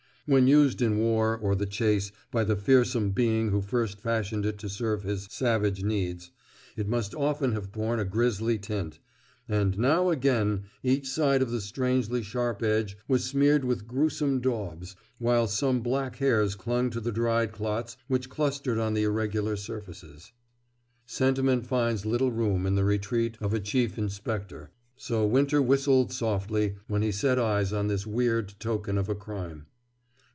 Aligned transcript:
When 0.27 0.47
used 0.47 0.81
in 0.81 0.97
war 0.97 1.35
or 1.37 1.55
the 1.55 1.65
chase 1.65 2.09
by 2.31 2.45
the 2.45 2.55
fearsome 2.55 3.09
being 3.09 3.49
who 3.49 3.59
first 3.59 3.99
fashioned 3.99 4.45
it 4.45 4.57
to 4.59 4.69
serve 4.69 5.03
his 5.03 5.27
savage 5.29 5.83
needs, 5.83 6.31
it 6.77 6.87
must 6.87 7.13
often 7.13 7.51
have 7.51 7.73
borne 7.73 7.99
a 7.99 8.05
grisly 8.05 8.57
tint, 8.57 8.99
and 9.49 9.77
now 9.77 10.09
again 10.09 10.63
each 10.83 11.09
side 11.09 11.41
of 11.41 11.51
the 11.51 11.59
strangely 11.59 12.23
sharp 12.23 12.63
edge 12.63 12.97
was 13.09 13.25
smeared 13.25 13.65
with 13.65 13.87
grewsome 13.89 14.39
daubs, 14.39 14.95
while 15.17 15.49
some 15.49 15.81
black 15.81 16.15
hairs 16.17 16.55
clung 16.55 16.89
to 16.91 17.01
the 17.01 17.11
dried 17.11 17.51
clots 17.51 17.97
which 18.07 18.29
clustered 18.29 18.77
on 18.77 18.93
the 18.93 19.03
irregular 19.03 19.57
surfaces. 19.57 20.31
Sentiment 21.05 21.67
finds 21.67 22.05
little 22.05 22.31
room 22.31 22.65
in 22.65 22.75
the 22.75 22.85
retreat 22.85 23.37
of 23.41 23.53
a 23.53 23.59
Chief 23.59 23.97
Inspector, 23.97 24.71
so 24.95 25.25
Winter 25.27 25.61
whistled 25.61 26.13
softly 26.13 26.75
when 26.87 27.01
he 27.01 27.11
set 27.11 27.37
eyes 27.37 27.73
on 27.73 27.87
this 27.87 28.07
weird 28.07 28.53
token 28.59 28.97
of 28.97 29.09
a 29.09 29.15
crime. 29.15 29.65